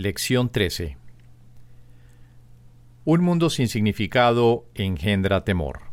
Lección 0.00 0.48
13 0.52 0.96
Un 3.04 3.20
mundo 3.20 3.50
sin 3.50 3.66
significado 3.66 4.68
engendra 4.76 5.42
temor. 5.42 5.90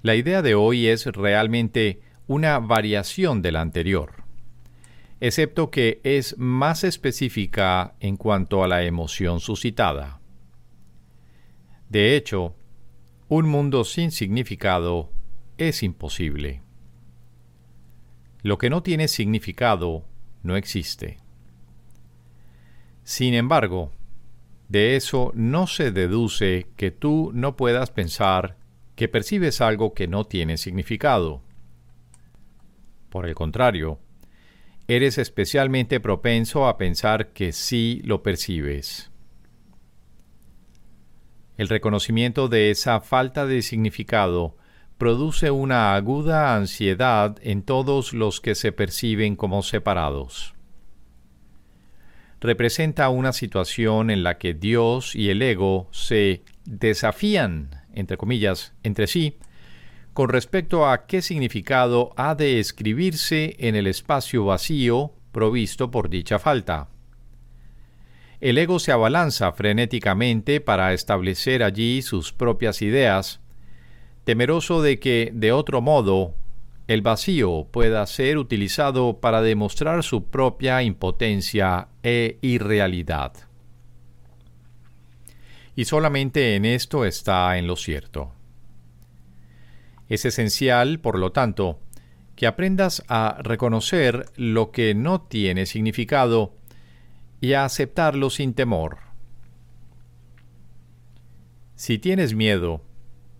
La 0.00 0.14
idea 0.14 0.40
de 0.40 0.54
hoy 0.54 0.86
es 0.86 1.04
realmente 1.04 2.00
una 2.26 2.58
variación 2.60 3.42
de 3.42 3.52
la 3.52 3.60
anterior, 3.60 4.24
excepto 5.20 5.70
que 5.70 6.00
es 6.02 6.38
más 6.38 6.82
específica 6.82 7.94
en 8.00 8.16
cuanto 8.16 8.64
a 8.64 8.68
la 8.68 8.84
emoción 8.84 9.40
suscitada. 9.40 10.22
De 11.90 12.16
hecho, 12.16 12.56
un 13.28 13.46
mundo 13.46 13.84
sin 13.84 14.12
significado 14.12 15.12
es 15.58 15.82
imposible. 15.82 16.62
Lo 18.40 18.56
que 18.56 18.70
no 18.70 18.82
tiene 18.82 19.08
significado 19.08 20.06
no 20.42 20.56
existe. 20.56 21.21
Sin 23.04 23.34
embargo, 23.34 23.90
de 24.68 24.96
eso 24.96 25.32
no 25.34 25.66
se 25.66 25.90
deduce 25.90 26.68
que 26.76 26.90
tú 26.90 27.30
no 27.34 27.56
puedas 27.56 27.90
pensar 27.90 28.56
que 28.94 29.08
percibes 29.08 29.60
algo 29.60 29.94
que 29.94 30.08
no 30.08 30.24
tiene 30.24 30.56
significado. 30.56 31.42
Por 33.10 33.26
el 33.26 33.34
contrario, 33.34 33.98
eres 34.88 35.18
especialmente 35.18 36.00
propenso 36.00 36.66
a 36.66 36.78
pensar 36.78 37.32
que 37.32 37.52
sí 37.52 38.00
lo 38.04 38.22
percibes. 38.22 39.10
El 41.58 41.68
reconocimiento 41.68 42.48
de 42.48 42.70
esa 42.70 43.00
falta 43.00 43.46
de 43.46 43.62
significado 43.62 44.56
produce 44.96 45.50
una 45.50 45.94
aguda 45.94 46.56
ansiedad 46.56 47.36
en 47.42 47.62
todos 47.62 48.12
los 48.12 48.40
que 48.40 48.54
se 48.54 48.72
perciben 48.72 49.36
como 49.36 49.62
separados. 49.62 50.54
Representa 52.42 53.08
una 53.08 53.32
situación 53.32 54.10
en 54.10 54.24
la 54.24 54.36
que 54.36 54.52
Dios 54.52 55.14
y 55.14 55.30
el 55.30 55.40
ego 55.42 55.86
se 55.92 56.42
desafían, 56.64 57.70
entre 57.94 58.16
comillas, 58.16 58.74
entre 58.82 59.06
sí, 59.06 59.38
con 60.12 60.28
respecto 60.28 60.88
a 60.88 61.06
qué 61.06 61.22
significado 61.22 62.12
ha 62.16 62.34
de 62.34 62.58
escribirse 62.58 63.54
en 63.60 63.76
el 63.76 63.86
espacio 63.86 64.44
vacío 64.44 65.12
provisto 65.30 65.92
por 65.92 66.10
dicha 66.10 66.40
falta. 66.40 66.88
El 68.40 68.58
ego 68.58 68.80
se 68.80 68.90
abalanza 68.90 69.52
frenéticamente 69.52 70.60
para 70.60 70.94
establecer 70.94 71.62
allí 71.62 72.02
sus 72.02 72.32
propias 72.32 72.82
ideas, 72.82 73.40
temeroso 74.24 74.82
de 74.82 74.98
que, 74.98 75.30
de 75.32 75.52
otro 75.52 75.80
modo, 75.80 76.34
el 76.88 77.02
vacío 77.02 77.68
pueda 77.70 78.04
ser 78.06 78.38
utilizado 78.38 79.20
para 79.20 79.40
demostrar 79.40 80.02
su 80.02 80.24
propia 80.24 80.82
impotencia 80.82 81.88
e 82.02 82.38
irrealidad. 82.42 83.32
Y 85.74 85.84
solamente 85.84 86.56
en 86.56 86.64
esto 86.64 87.04
está 87.04 87.56
en 87.56 87.66
lo 87.66 87.76
cierto. 87.76 88.32
Es 90.08 90.24
esencial, 90.24 91.00
por 91.00 91.18
lo 91.18 91.32
tanto, 91.32 91.80
que 92.36 92.46
aprendas 92.46 93.02
a 93.08 93.38
reconocer 93.40 94.26
lo 94.36 94.70
que 94.70 94.94
no 94.94 95.22
tiene 95.22 95.64
significado 95.64 96.54
y 97.40 97.54
a 97.54 97.64
aceptarlo 97.64 98.28
sin 98.28 98.52
temor. 98.54 98.98
Si 101.74 101.98
tienes 101.98 102.34
miedo, 102.34 102.82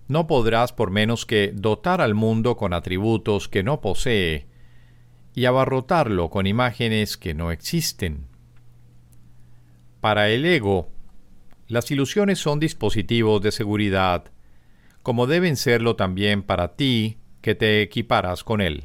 no 0.08 0.26
podrás 0.26 0.72
por 0.72 0.90
menos 0.90 1.26
que 1.26 1.52
dotar 1.54 2.00
al 2.00 2.14
mundo 2.14 2.56
con 2.56 2.72
atributos 2.72 3.48
que 3.48 3.62
no 3.62 3.80
posee 3.80 4.46
y 5.34 5.46
abarrotarlo 5.46 6.30
con 6.30 6.46
imágenes 6.46 7.16
que 7.16 7.34
no 7.34 7.50
existen. 7.50 8.26
Para 10.00 10.28
el 10.30 10.44
ego, 10.44 10.90
las 11.68 11.90
ilusiones 11.90 12.38
son 12.38 12.60
dispositivos 12.60 13.40
de 13.40 13.52
seguridad, 13.52 14.30
como 15.02 15.26
deben 15.26 15.56
serlo 15.56 15.96
también 15.96 16.42
para 16.42 16.76
ti 16.76 17.18
que 17.40 17.54
te 17.54 17.82
equiparas 17.82 18.44
con 18.44 18.60
él. 18.60 18.84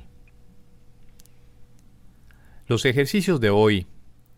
Los 2.68 2.86
ejercicios 2.86 3.40
de 3.40 3.50
hoy 3.50 3.88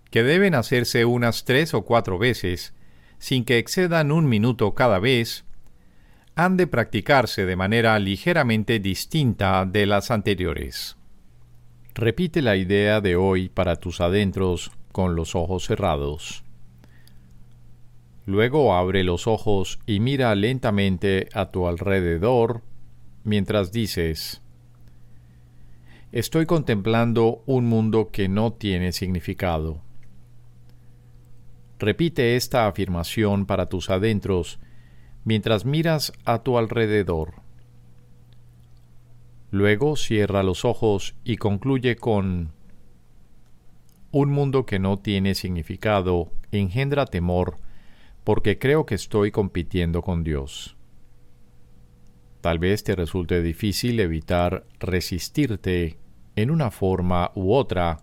que 0.09 0.23
deben 0.23 0.55
hacerse 0.55 1.05
unas 1.05 1.45
tres 1.45 1.73
o 1.73 1.83
cuatro 1.83 2.17
veces, 2.17 2.73
sin 3.17 3.45
que 3.45 3.57
excedan 3.57 4.11
un 4.11 4.27
minuto 4.27 4.73
cada 4.73 4.99
vez, 4.99 5.45
han 6.39 6.55
de 6.55 6.67
practicarse 6.67 7.45
de 7.45 7.57
manera 7.57 7.99
ligeramente 7.99 8.79
distinta 8.79 9.65
de 9.65 9.85
las 9.85 10.09
anteriores. 10.09 10.95
Repite 11.93 12.41
la 12.41 12.55
idea 12.55 13.01
de 13.01 13.17
hoy 13.17 13.49
para 13.49 13.75
tus 13.75 13.99
adentros 13.99 14.71
con 14.93 15.17
los 15.17 15.35
ojos 15.35 15.65
cerrados. 15.65 16.45
Luego 18.25 18.73
abre 18.73 19.03
los 19.03 19.27
ojos 19.27 19.81
y 19.85 19.99
mira 19.99 20.33
lentamente 20.33 21.27
a 21.33 21.51
tu 21.51 21.67
alrededor 21.67 22.61
mientras 23.25 23.73
dices, 23.73 24.41
Estoy 26.13 26.45
contemplando 26.45 27.43
un 27.47 27.65
mundo 27.65 28.11
que 28.13 28.29
no 28.29 28.53
tiene 28.53 28.93
significado. 28.93 29.81
Repite 31.79 32.37
esta 32.37 32.65
afirmación 32.65 33.45
para 33.45 33.65
tus 33.65 33.89
adentros 33.89 34.57
mientras 35.23 35.65
miras 35.65 36.13
a 36.25 36.39
tu 36.39 36.57
alrededor. 36.57 37.35
Luego 39.51 39.95
cierra 39.95 40.43
los 40.43 40.65
ojos 40.65 41.15
y 41.23 41.37
concluye 41.37 41.95
con 41.95 42.51
Un 44.11 44.31
mundo 44.31 44.65
que 44.65 44.79
no 44.79 44.97
tiene 44.97 45.35
significado 45.35 46.31
engendra 46.51 47.05
temor 47.05 47.57
porque 48.23 48.59
creo 48.59 48.85
que 48.85 48.95
estoy 48.95 49.31
compitiendo 49.31 50.01
con 50.01 50.23
Dios. 50.23 50.75
Tal 52.41 52.59
vez 52.59 52.83
te 52.83 52.95
resulte 52.95 53.41
difícil 53.41 53.99
evitar 53.99 54.65
resistirte 54.79 55.97
en 56.35 56.51
una 56.51 56.71
forma 56.71 57.31
u 57.35 57.53
otra 57.53 57.97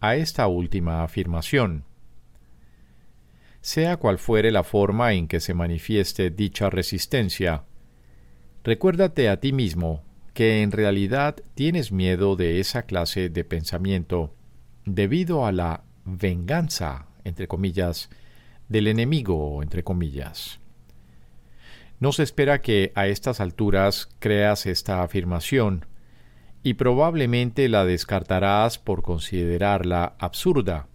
a 0.00 0.16
esta 0.16 0.46
última 0.46 1.02
afirmación 1.02 1.84
sea 3.60 3.96
cual 3.96 4.18
fuere 4.18 4.50
la 4.50 4.64
forma 4.64 5.12
en 5.12 5.28
que 5.28 5.40
se 5.40 5.54
manifieste 5.54 6.30
dicha 6.30 6.70
resistencia. 6.70 7.64
Recuérdate 8.64 9.28
a 9.28 9.38
ti 9.40 9.52
mismo 9.52 10.02
que 10.34 10.62
en 10.62 10.72
realidad 10.72 11.36
tienes 11.54 11.92
miedo 11.92 12.36
de 12.36 12.60
esa 12.60 12.82
clase 12.82 13.28
de 13.28 13.44
pensamiento 13.44 14.34
debido 14.84 15.46
a 15.46 15.52
la 15.52 15.84
venganza, 16.04 17.06
entre 17.24 17.48
comillas, 17.48 18.10
del 18.68 18.86
enemigo, 18.86 19.62
entre 19.62 19.82
comillas. 19.84 20.60
No 21.98 22.12
se 22.12 22.22
espera 22.22 22.62
que 22.62 22.92
a 22.94 23.08
estas 23.08 23.40
alturas 23.40 24.08
creas 24.20 24.64
esta 24.64 25.02
afirmación, 25.02 25.86
y 26.62 26.74
probablemente 26.74 27.68
la 27.68 27.84
descartarás 27.84 28.78
por 28.78 29.02
considerarla 29.02 30.14
absurda. 30.18 30.89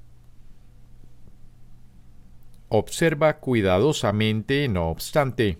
Observa 2.78 3.38
cuidadosamente, 3.38 4.68
no 4.68 4.90
obstante, 4.90 5.60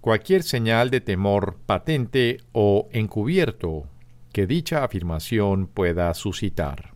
cualquier 0.00 0.42
señal 0.42 0.90
de 0.90 1.00
temor 1.00 1.56
patente 1.66 2.38
o 2.50 2.88
encubierto 2.90 3.86
que 4.32 4.48
dicha 4.48 4.82
afirmación 4.82 5.68
pueda 5.68 6.12
suscitar. 6.14 6.94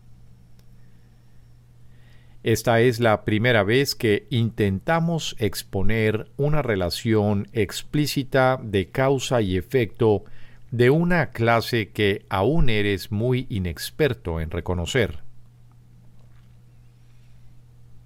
Esta 2.43 2.81
es 2.81 2.99
la 2.99 3.23
primera 3.23 3.63
vez 3.63 3.95
que 3.95 4.27
intentamos 4.29 5.33
exponer 5.39 6.29
una 6.35 6.61
relación 6.61 7.47
explícita 7.53 8.59
de 8.61 8.89
causa 8.89 9.41
y 9.41 9.55
efecto 9.55 10.25
de 10.71 10.89
una 10.89 11.27
clase 11.27 11.91
que 11.91 12.25
aún 12.27 12.69
eres 12.69 13.13
muy 13.13 13.47
inexperto 13.49 14.41
en 14.41 14.51
reconocer. 14.51 15.23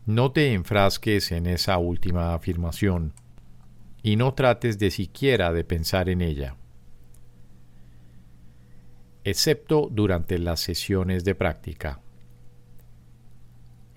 No 0.08 0.32
te 0.32 0.54
enfrasques 0.54 1.34
en 1.34 1.48
esa 1.48 1.78
última 1.80 2.34
afirmación 2.34 3.12
y 4.02 4.16
no 4.16 4.36
trates 4.36 4.80
de 4.80 4.90
siquiera 4.90 5.52
de 5.52 5.66
pensar 5.66 6.08
en 6.08 6.22
ella, 6.22 6.56
excepto 9.26 9.90
durante 9.92 10.40
las 10.40 10.62
sesiones 10.62 11.26
de 11.26 11.36
práctica. 11.36 12.00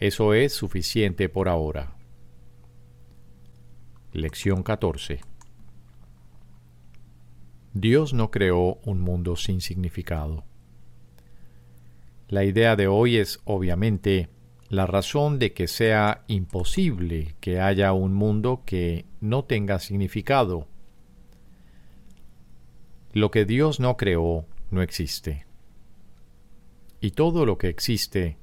Eso 0.00 0.34
es 0.34 0.52
suficiente 0.52 1.28
por 1.28 1.48
ahora. 1.48 1.94
Lección 4.12 4.64
14. 4.64 5.20
Dios 7.72 8.14
no 8.14 8.32
creó 8.32 8.80
un 8.84 9.00
mundo 9.00 9.36
sin 9.36 9.60
significado. 9.60 10.42
La 12.26 12.42
idea 12.42 12.74
de 12.74 12.88
hoy 12.88 13.16
es 13.16 13.38
obviamente 13.44 14.28
la 14.70 14.86
razón 14.86 15.40
de 15.40 15.52
que 15.52 15.66
sea 15.66 16.22
imposible 16.28 17.34
que 17.40 17.60
haya 17.60 17.92
un 17.92 18.14
mundo 18.14 18.62
que 18.64 19.04
no 19.20 19.44
tenga 19.44 19.80
significado. 19.80 20.68
Lo 23.12 23.32
que 23.32 23.44
Dios 23.44 23.80
no 23.80 23.96
creó 23.96 24.46
no 24.70 24.80
existe. 24.80 25.44
Y 27.00 27.10
todo 27.10 27.46
lo 27.46 27.58
que 27.58 27.66
existe 27.66 28.38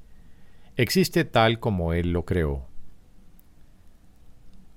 existe 0.76 1.24
tal 1.24 1.60
como 1.60 1.94
Él 1.94 2.12
lo 2.12 2.26
creó. 2.26 2.68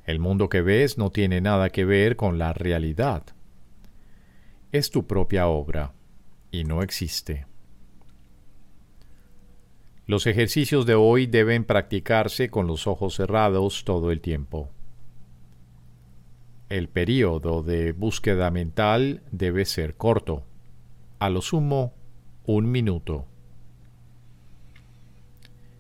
El 0.06 0.20
mundo 0.20 0.48
que 0.48 0.62
ves 0.62 0.98
no 0.98 1.12
tiene 1.12 1.42
nada 1.42 1.70
que 1.70 1.84
ver 1.84 2.16
con 2.16 2.38
la 2.38 2.54
realidad. 2.54 3.26
Es 4.72 4.90
tu 4.90 5.06
propia 5.06 5.48
obra 5.48 5.92
y 6.50 6.64
no 6.64 6.82
existe. 6.82 7.51
Los 10.12 10.28
ejercicios 10.28 10.86
de 10.86 10.94
hoy 10.94 11.26
deben 11.26 11.64
practicarse 11.64 12.50
con 12.50 12.68
los 12.68 12.86
ojos 12.86 13.16
cerrados 13.16 13.86
todo 13.86 14.12
el 14.12 14.20
tiempo. 14.20 14.70
El 16.68 16.90
período 16.90 17.64
de 17.64 17.94
búsqueda 17.94 18.52
mental 18.52 19.22
debe 19.32 19.64
ser 19.64 19.96
corto, 19.96 20.44
a 21.20 21.30
lo 21.30 21.42
sumo 21.42 21.94
un 22.46 22.70
minuto. 22.70 23.26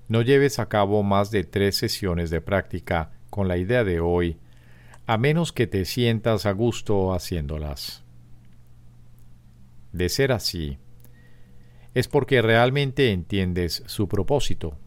No 0.07 0.21
lleves 0.21 0.59
a 0.59 0.69
cabo 0.69 1.03
más 1.03 1.29
de 1.31 1.43
tres 1.43 1.75
sesiones 1.75 2.29
de 2.29 2.39
práctica 2.39 3.11
con 3.29 3.49
la 3.49 3.57
idea 3.57 3.83
de 3.83 3.99
hoy, 3.99 4.37
a 5.07 5.17
menos 5.17 5.51
que 5.51 5.67
te 5.67 5.83
sientas 5.83 6.45
a 6.45 6.53
gusto 6.53 7.13
haciéndolas. 7.13 8.05
De 9.91 10.07
ser 10.07 10.31
así, 10.31 10.77
es 11.93 12.07
porque 12.07 12.41
realmente 12.41 13.11
entiendes 13.11 13.83
su 13.85 14.07
propósito. 14.07 14.77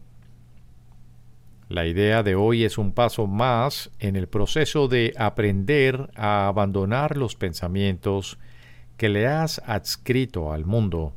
La 1.67 1.87
idea 1.87 2.21
de 2.21 2.35
hoy 2.35 2.63
es 2.63 2.77
un 2.77 2.91
paso 2.91 3.25
más 3.25 3.89
en 3.99 4.15
el 4.15 4.27
proceso 4.27 4.87
de 4.87 5.13
aprender 5.17 6.11
a 6.15 6.47
abandonar 6.47 7.17
los 7.17 7.35
pensamientos 7.35 8.37
que 8.97 9.09
le 9.09 9.27
has 9.27 9.61
adscrito 9.65 10.53
al 10.53 10.65
mundo 10.65 11.13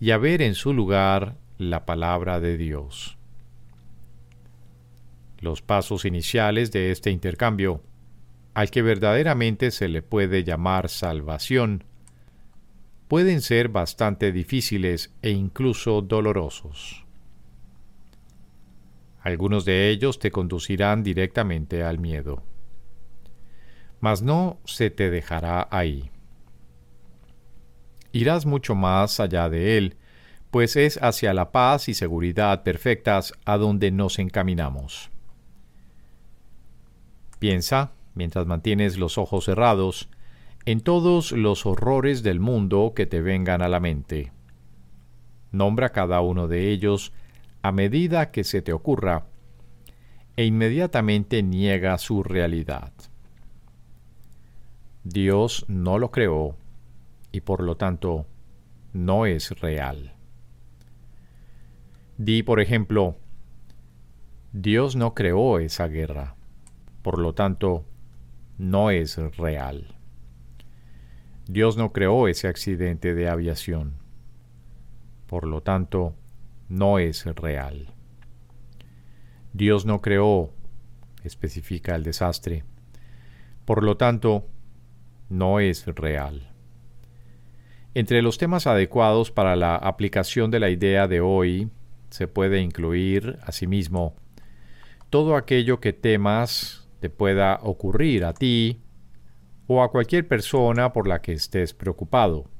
y 0.00 0.12
a 0.12 0.18
ver 0.18 0.42
en 0.42 0.54
su 0.54 0.72
lugar 0.72 1.36
la 1.58 1.84
palabra 1.84 2.38
de 2.38 2.56
Dios. 2.56 3.18
Los 5.40 5.62
pasos 5.62 6.04
iniciales 6.04 6.70
de 6.70 6.92
este 6.92 7.10
intercambio, 7.10 7.82
al 8.54 8.70
que 8.70 8.82
verdaderamente 8.82 9.70
se 9.70 9.88
le 9.88 10.02
puede 10.02 10.44
llamar 10.44 10.88
salvación, 10.88 11.84
pueden 13.08 13.40
ser 13.40 13.68
bastante 13.68 14.32
difíciles 14.32 15.14
e 15.22 15.30
incluso 15.30 16.02
dolorosos. 16.02 17.04
Algunos 19.20 19.64
de 19.64 19.88
ellos 19.88 20.18
te 20.18 20.30
conducirán 20.30 21.02
directamente 21.02 21.82
al 21.82 21.98
miedo. 21.98 22.42
Mas 24.00 24.22
no 24.22 24.58
se 24.64 24.90
te 24.90 25.10
dejará 25.10 25.66
ahí. 25.70 26.10
Irás 28.12 28.46
mucho 28.46 28.74
más 28.74 29.20
allá 29.20 29.48
de 29.48 29.76
él, 29.76 29.96
pues 30.50 30.76
es 30.76 31.02
hacia 31.02 31.34
la 31.34 31.50
paz 31.50 31.88
y 31.88 31.94
seguridad 31.94 32.62
perfectas 32.62 33.32
a 33.44 33.58
donde 33.58 33.90
nos 33.90 34.18
encaminamos. 34.18 35.10
Piensa, 37.38 37.92
mientras 38.14 38.46
mantienes 38.46 38.98
los 38.98 39.18
ojos 39.18 39.44
cerrados, 39.44 40.08
en 40.68 40.82
todos 40.82 41.32
los 41.32 41.64
horrores 41.64 42.22
del 42.22 42.40
mundo 42.40 42.92
que 42.94 43.06
te 43.06 43.22
vengan 43.22 43.62
a 43.62 43.68
la 43.68 43.80
mente. 43.80 44.32
Nombra 45.50 45.92
cada 45.92 46.20
uno 46.20 46.46
de 46.46 46.70
ellos 46.70 47.14
a 47.62 47.72
medida 47.72 48.30
que 48.30 48.44
se 48.44 48.60
te 48.60 48.74
ocurra 48.74 49.28
e 50.36 50.44
inmediatamente 50.44 51.42
niega 51.42 51.96
su 51.96 52.22
realidad. 52.22 52.92
Dios 55.04 55.64
no 55.68 55.96
lo 55.96 56.10
creó 56.10 56.54
y 57.32 57.40
por 57.40 57.62
lo 57.62 57.78
tanto 57.78 58.26
no 58.92 59.24
es 59.24 59.58
real. 59.62 60.16
Di, 62.18 62.42
por 62.42 62.60
ejemplo, 62.60 63.16
Dios 64.52 64.96
no 64.96 65.14
creó 65.14 65.60
esa 65.60 65.88
guerra, 65.88 66.36
por 67.00 67.18
lo 67.18 67.32
tanto 67.32 67.86
no 68.58 68.90
es 68.90 69.16
real. 69.38 69.97
Dios 71.48 71.78
no 71.78 71.94
creó 71.94 72.28
ese 72.28 72.46
accidente 72.46 73.14
de 73.14 73.26
aviación. 73.26 73.94
Por 75.26 75.46
lo 75.46 75.62
tanto, 75.62 76.14
no 76.68 76.98
es 76.98 77.24
real. 77.24 77.94
Dios 79.54 79.86
no 79.86 80.02
creó, 80.02 80.52
especifica 81.24 81.94
el 81.94 82.02
desastre. 82.02 82.64
Por 83.64 83.82
lo 83.82 83.96
tanto, 83.96 84.46
no 85.30 85.58
es 85.58 85.86
real. 85.86 86.52
Entre 87.94 88.20
los 88.20 88.36
temas 88.36 88.66
adecuados 88.66 89.30
para 89.30 89.56
la 89.56 89.74
aplicación 89.74 90.50
de 90.50 90.60
la 90.60 90.68
idea 90.68 91.08
de 91.08 91.22
hoy 91.22 91.70
se 92.10 92.28
puede 92.28 92.60
incluir, 92.60 93.38
asimismo, 93.42 94.16
todo 95.08 95.34
aquello 95.34 95.80
que 95.80 95.94
temas 95.94 96.86
te 97.00 97.08
pueda 97.08 97.58
ocurrir 97.62 98.26
a 98.26 98.34
ti 98.34 98.82
o 99.68 99.82
a 99.82 99.92
cualquier 99.92 100.26
persona 100.26 100.92
por 100.92 101.06
la 101.06 101.22
que 101.22 101.32
estés 101.32 101.74
preocupado. 101.74 102.50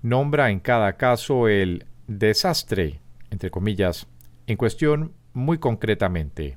Nombra 0.00 0.50
en 0.50 0.60
cada 0.60 0.96
caso 0.96 1.48
el 1.48 1.84
desastre, 2.06 3.00
entre 3.30 3.50
comillas, 3.50 4.06
en 4.46 4.56
cuestión 4.56 5.12
muy 5.34 5.58
concretamente. 5.58 6.56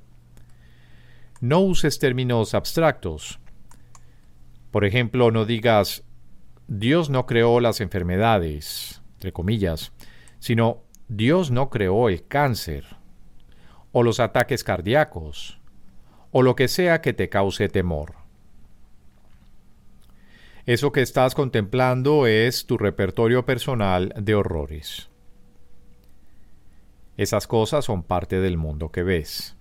No 1.41 1.59
uses 1.59 1.99
términos 1.99 2.53
abstractos. 2.53 3.39
Por 4.71 4.85
ejemplo, 4.85 5.31
no 5.31 5.45
digas 5.45 6.03
Dios 6.67 7.09
no 7.09 7.25
creó 7.25 7.59
las 7.61 7.81
enfermedades, 7.81 9.01
entre 9.13 9.33
comillas, 9.33 9.91
sino 10.37 10.83
Dios 11.07 11.49
no 11.49 11.71
creó 11.71 12.07
el 12.07 12.27
cáncer, 12.27 12.85
o 13.91 14.03
los 14.03 14.19
ataques 14.19 14.63
cardíacos, 14.63 15.59
o 16.29 16.43
lo 16.43 16.55
que 16.55 16.67
sea 16.67 17.01
que 17.01 17.13
te 17.13 17.29
cause 17.29 17.67
temor. 17.69 18.18
Eso 20.65 20.91
que 20.91 21.01
estás 21.01 21.35
contemplando 21.35 22.27
es 22.27 22.65
tu 22.65 22.77
repertorio 22.77 23.45
personal 23.45 24.13
de 24.17 24.35
horrores. 24.35 25.09
Esas 27.17 27.47
cosas 27.47 27.85
son 27.85 28.03
parte 28.03 28.39
del 28.39 28.57
mundo 28.57 28.91
que 28.91 29.03
ves. 29.03 29.55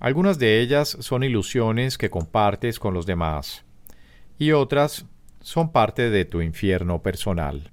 Algunas 0.00 0.38
de 0.38 0.60
ellas 0.60 0.96
son 1.00 1.22
ilusiones 1.22 1.96
que 1.96 2.10
compartes 2.10 2.80
con 2.80 2.92
los 2.92 3.06
demás 3.06 3.64
y 4.38 4.52
otras 4.52 5.06
son 5.40 5.70
parte 5.70 6.10
de 6.10 6.24
tu 6.24 6.40
infierno 6.40 7.02
personal. 7.02 7.71